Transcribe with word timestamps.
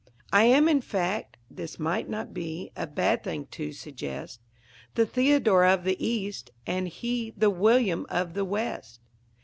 I 0.33 0.45
am, 0.45 0.67
in 0.67 0.81
fact, 0.81 1.37
(this 1.47 1.77
might 1.77 2.09
not 2.09 2.33
be 2.33 2.71
A 2.75 2.87
bad 2.87 3.23
thing 3.23 3.45
to 3.51 3.71
suggest,) 3.71 4.39
The 4.95 5.05
Theodore 5.05 5.63
of 5.65 5.83
the 5.83 6.03
East, 6.03 6.49
and 6.65 6.87
he 6.87 7.35
The 7.37 7.51
William 7.51 8.07
of 8.09 8.33
the 8.33 8.43
West. 8.45 8.99